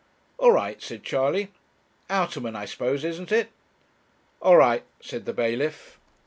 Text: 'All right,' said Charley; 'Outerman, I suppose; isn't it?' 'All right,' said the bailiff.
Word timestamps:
'All 0.39 0.51
right,' 0.51 0.81
said 0.81 1.03
Charley; 1.03 1.51
'Outerman, 2.09 2.55
I 2.55 2.65
suppose; 2.65 3.03
isn't 3.05 3.31
it?' 3.31 3.51
'All 4.41 4.57
right,' 4.57 4.81
said 4.99 5.25
the 5.25 5.31
bailiff. 5.33 5.99